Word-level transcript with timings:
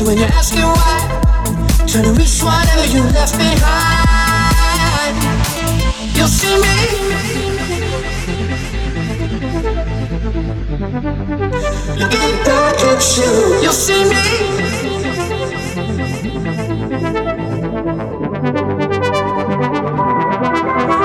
So 0.00 0.06
when 0.06 0.16
you're 0.16 0.28
asking 0.28 0.62
why, 0.62 0.98
trying 1.86 2.04
to 2.04 2.12
reach 2.14 2.42
whatever 2.42 2.86
you 2.86 3.02
left 3.12 3.36
behind, 3.36 5.14
you'll 6.16 6.26
see 6.26 6.56
me. 6.56 6.76
Looking 12.00 12.36
back 12.46 12.80
at 12.80 13.02
you, 13.18 13.60
you'll 13.60 13.74
see 13.74 14.04
me. 14.08 14.24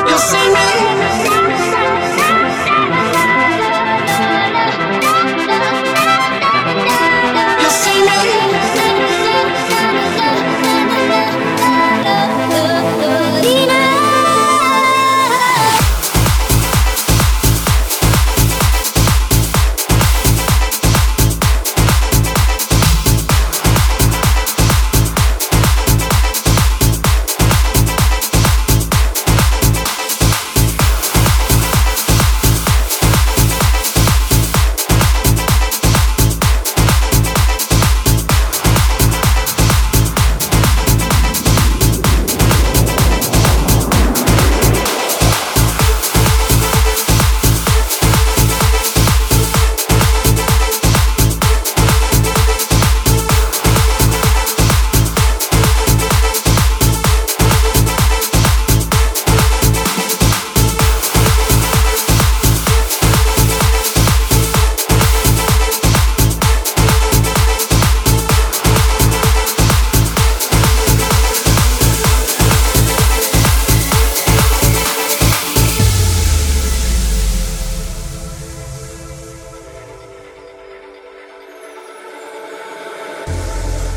You'll 0.08 0.20
see 0.20 0.48
me. 0.54 0.85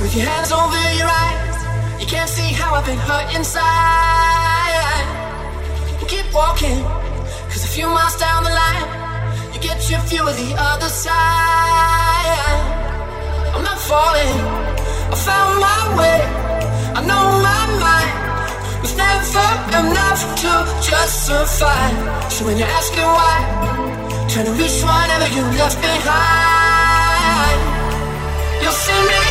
With 0.09 0.17
your 0.17 0.25
hands 0.25 0.53
over 0.53 0.81
your 0.97 1.05
eyes, 1.05 2.01
you 2.01 2.07
can't 2.07 2.31
see 2.31 2.49
how 2.57 2.73
I've 2.73 2.87
been 2.87 2.97
hurt 2.97 3.29
inside. 3.37 5.05
Keep 6.09 6.33
walking, 6.33 6.81
cause 7.53 7.63
a 7.69 7.69
few 7.69 7.89
miles 7.93 8.17
down 8.17 8.43
the 8.43 8.49
line, 8.49 8.89
you 9.53 9.61
get 9.61 9.77
your 9.91 10.01
view 10.09 10.25
of 10.25 10.35
the 10.35 10.57
other 10.57 10.89
side. 10.89 11.13
I'm 13.53 13.63
not 13.63 13.77
falling, 13.85 14.33
I 15.13 15.17
found 15.29 15.61
my 15.61 15.81
way. 16.01 16.25
I 16.97 17.05
know 17.05 17.25
my 17.45 17.65
mind 17.77 18.81
was 18.81 18.97
never 18.97 19.21
enough 19.77 20.25
to 20.41 20.51
just 20.89 21.29
survive. 21.29 22.33
So 22.33 22.47
when 22.47 22.57
you're 22.57 22.75
asking 22.81 23.05
why, 23.05 23.45
trying 24.33 24.47
to 24.47 24.53
reach 24.57 24.81
whatever 24.81 25.29
you 25.37 25.45
left 25.61 25.77
behind, 25.85 27.61
you'll 28.63 28.73
see 28.73 29.03
me. 29.05 29.28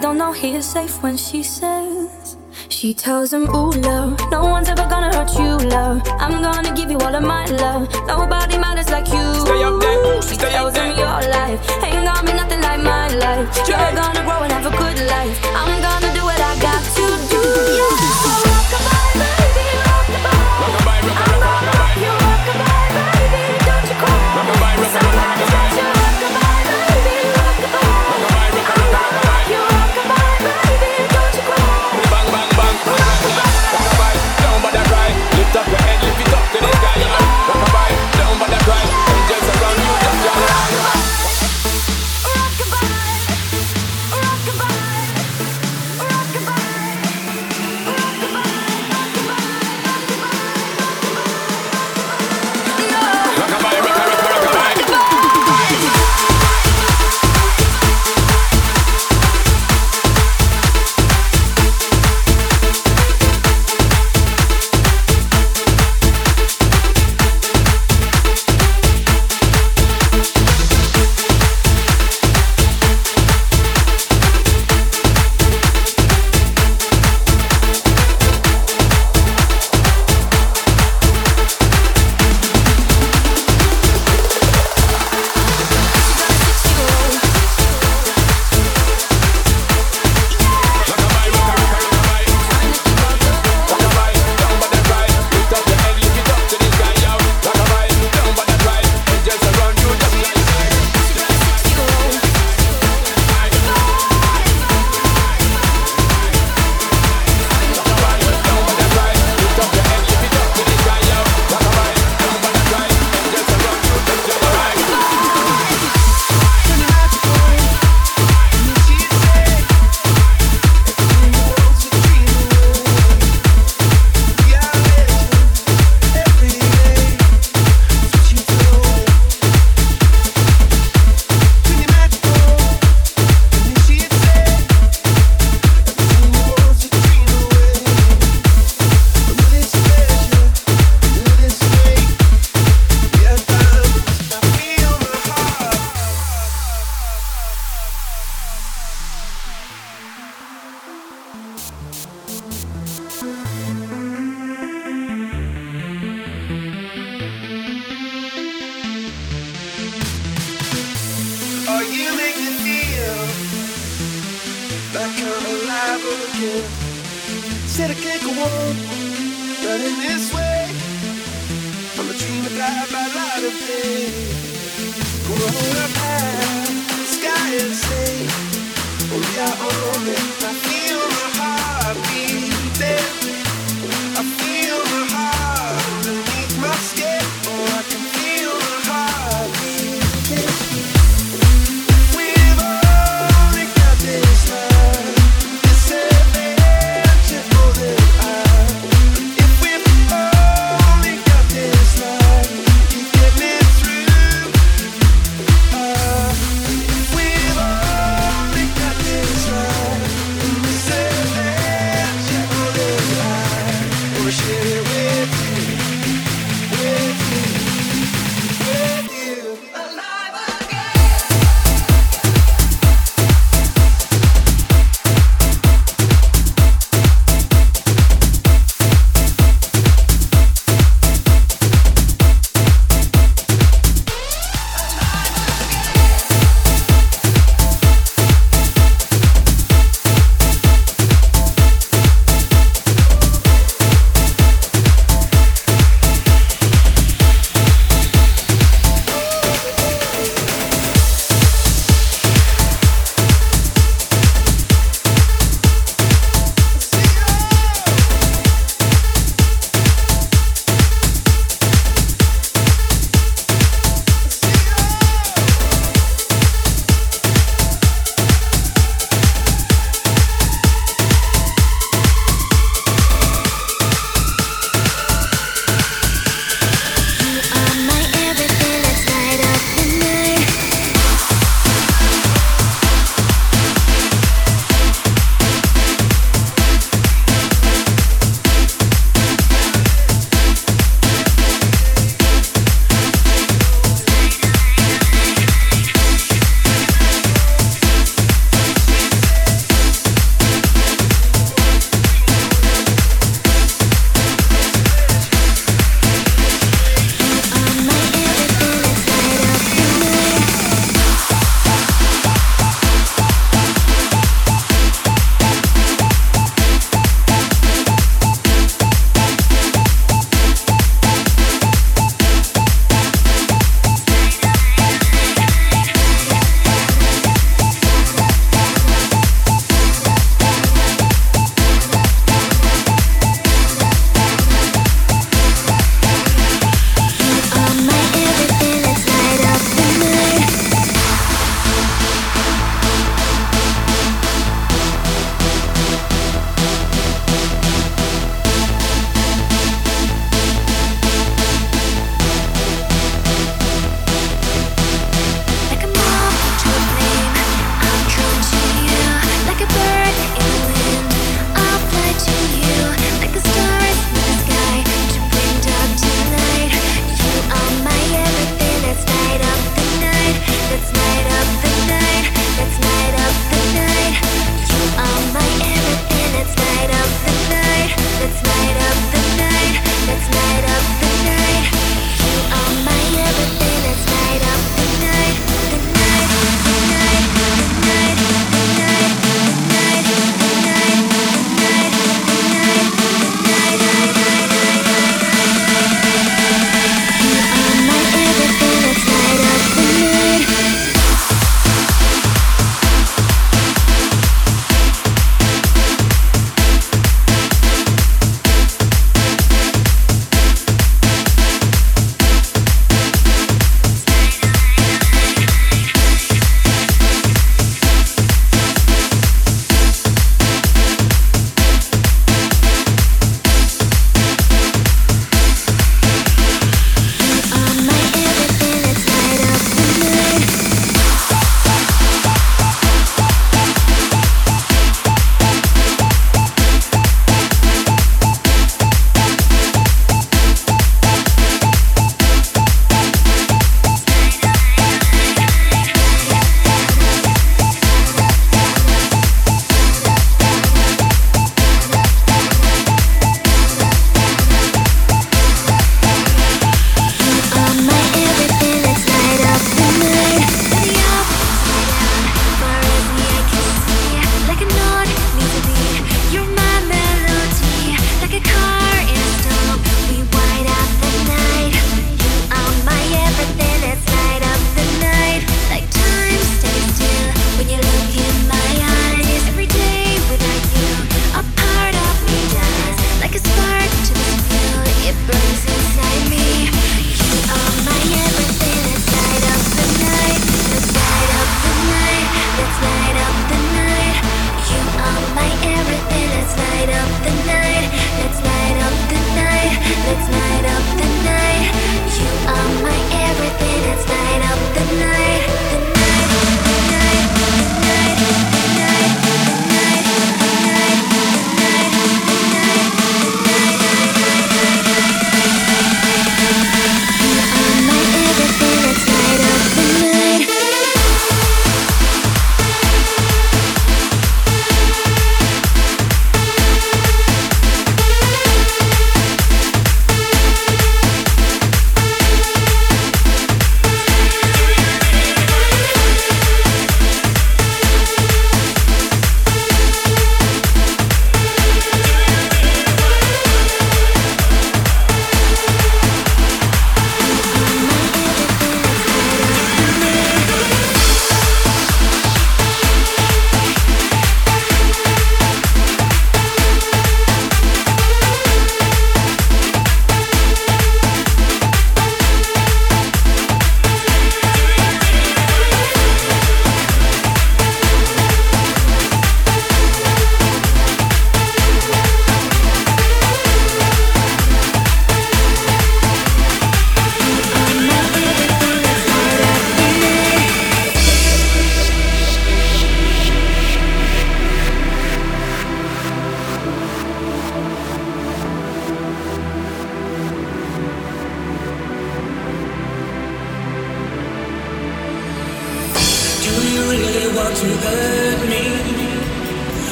don't 0.00 0.16
know 0.16 0.32
he 0.32 0.54
is 0.54 0.64
safe 0.64 1.02
when 1.02 1.16
she 1.16 1.42
says. 1.42 2.36
She 2.68 2.94
tells 2.94 3.32
him, 3.32 3.42
ooh, 3.54 3.70
love 3.70 4.18
No 4.30 4.44
one's 4.44 4.68
ever 4.68 4.86
gonna 4.88 5.14
hurt 5.14 5.32
you, 5.38 5.68
love. 5.68 6.00
I'm 6.18 6.40
gonna 6.40 6.72
give 6.74 6.90
you 6.90 6.98
all 6.98 7.14
of 7.14 7.22
my 7.22 7.44
love. 7.46 7.88
Nobody 8.06 8.56
matters 8.58 8.88
like 8.88 9.08
you. 9.08 9.26
Stay 9.44 9.62
up 9.62 9.80
there. 9.80 10.22
She 10.22 10.34
Stay 10.34 10.50
tells 10.50 10.74
him 10.76 10.96
your 10.96 11.20
life 11.36 11.60
Ain't 11.84 12.04
gonna 12.04 12.26
be 12.26 12.32
nothing 12.32 12.60
like 12.62 12.80
my 12.82 13.08
life. 13.14 13.48
You're 13.68 13.92
gonna 13.92 14.22
grow 14.24 14.40
and 14.42 14.52
have 14.52 14.66
a 14.66 14.70
good 14.70 14.98
life. 15.06 15.38
I'm 15.54 15.79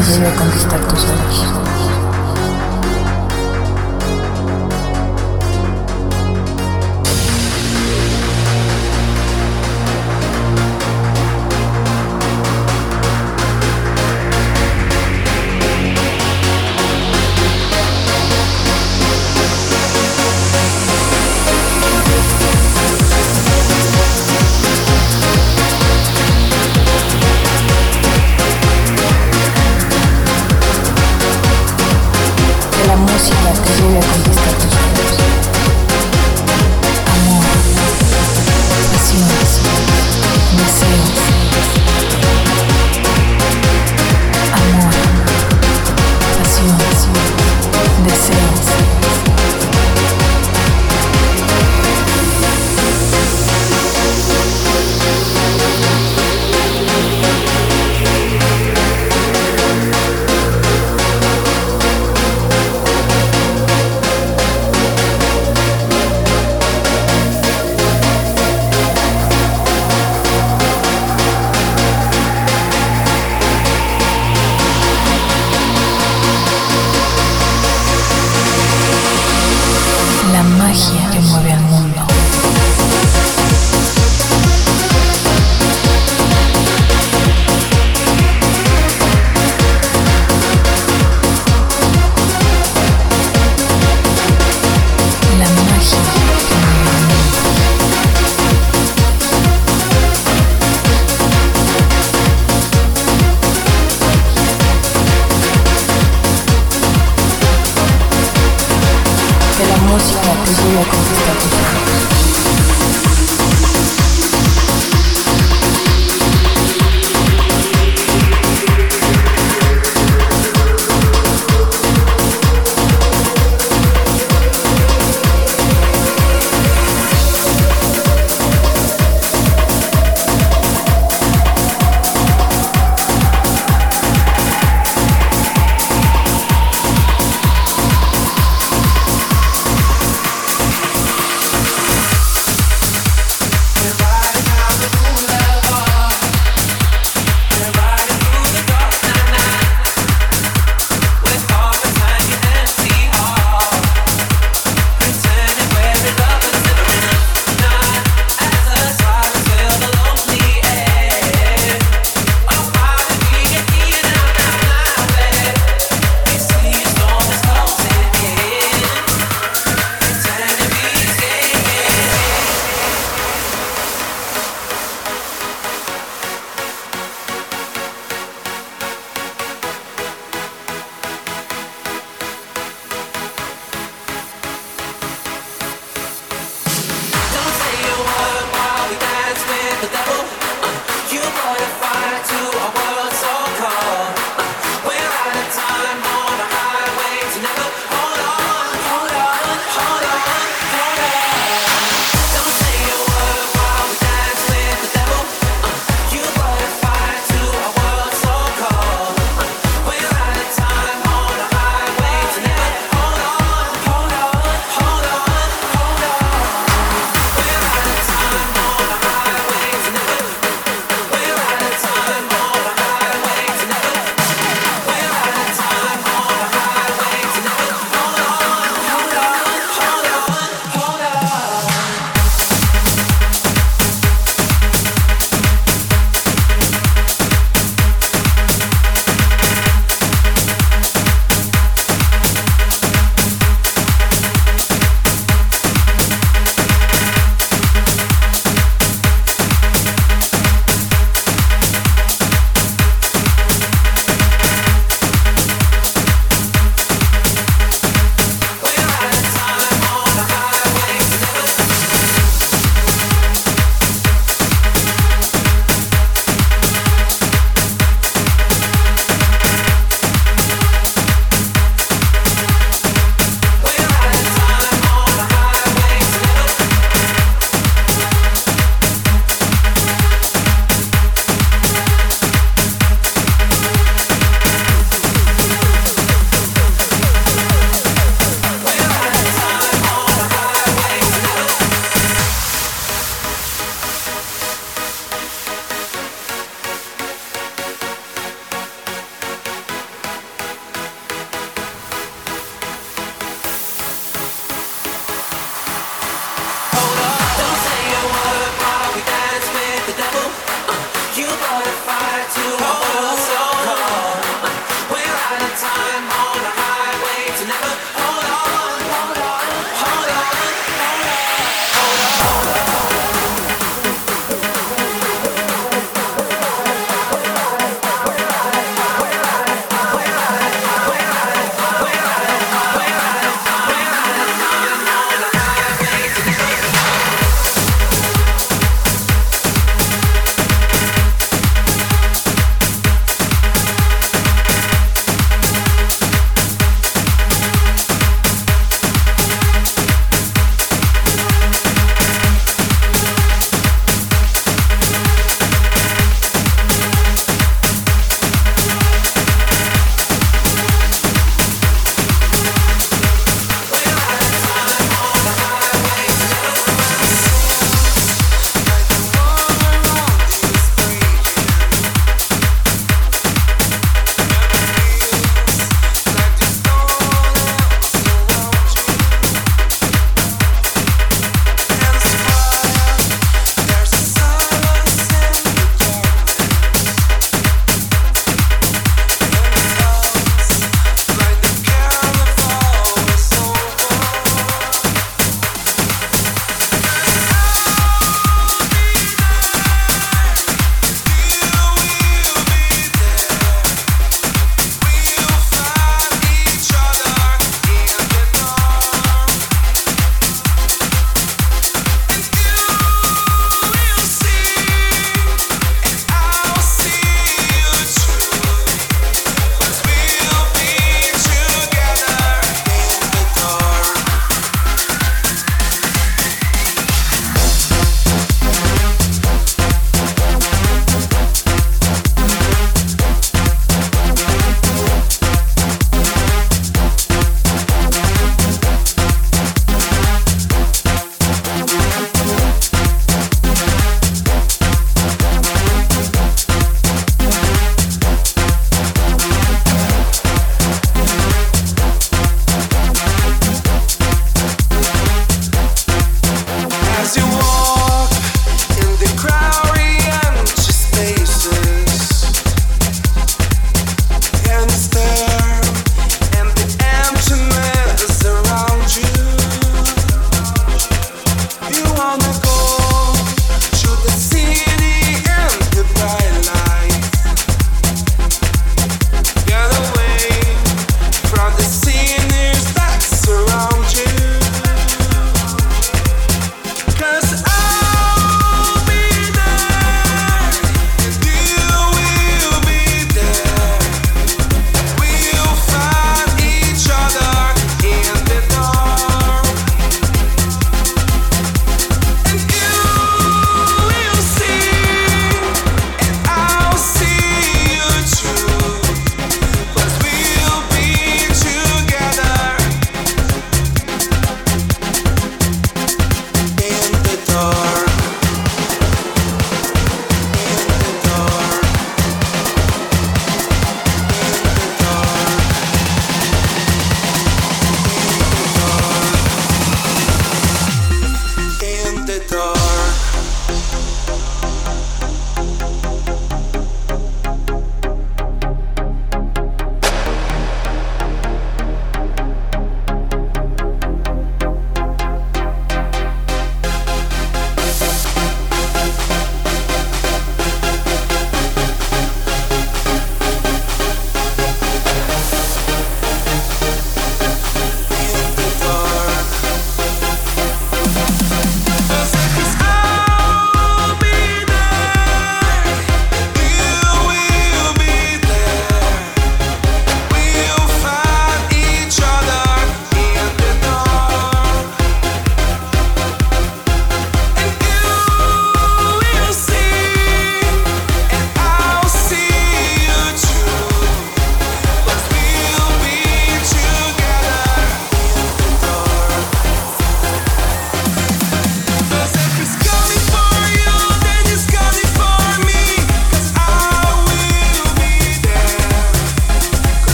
música 0.00 0.39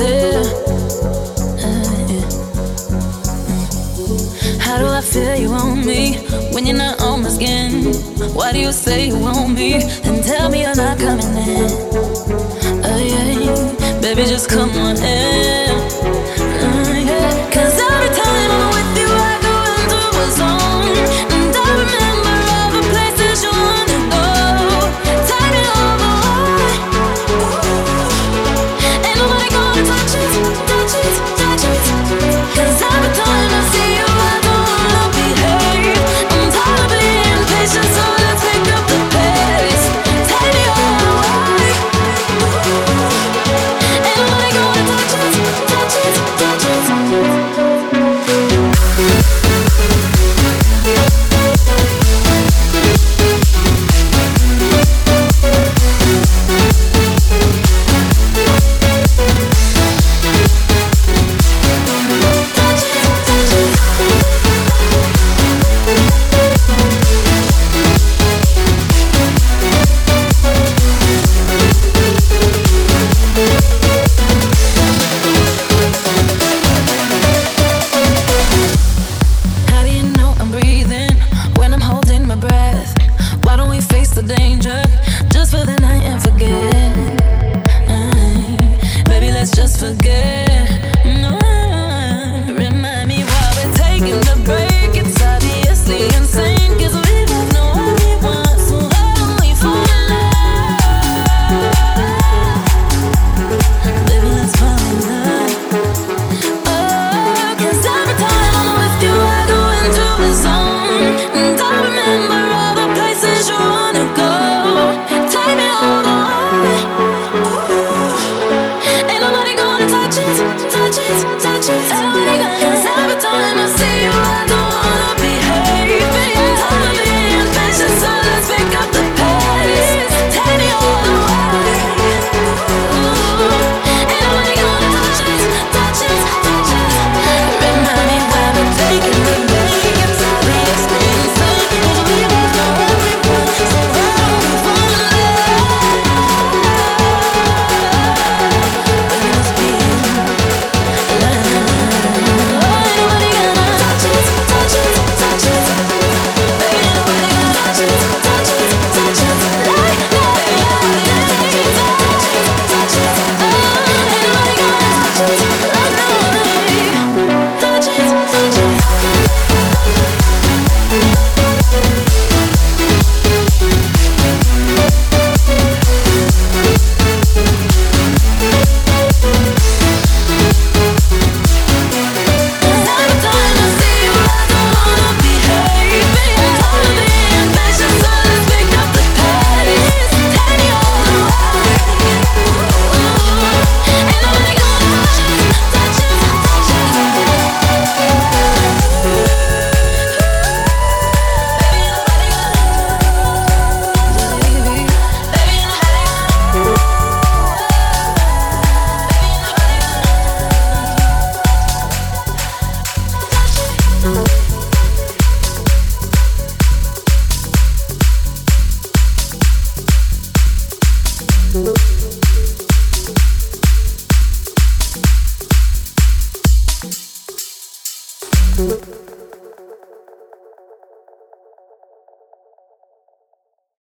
How 0.00 0.06
do 4.78 4.86
I 4.86 5.02
feel 5.02 5.36
you 5.36 5.52
on 5.52 5.84
me 5.84 6.16
when 6.54 6.64
you're 6.64 6.74
not 6.76 7.02
on 7.02 7.22
my 7.22 7.28
skin? 7.28 7.92
Why 8.32 8.50
do 8.52 8.60
you 8.60 8.72
say 8.72 9.08
you 9.08 9.18
want 9.18 9.54
me 9.54 9.74
and 9.74 10.24
tell 10.24 10.48
me 10.48 10.62
you're 10.62 10.74
not 10.74 10.98
coming 10.98 11.26
in? 11.36 11.70
Oh, 12.82 12.96
yeah. 12.96 14.00
Baby, 14.00 14.22
just 14.24 14.48
come 14.48 14.70
on 14.70 14.96
in. 14.96 16.29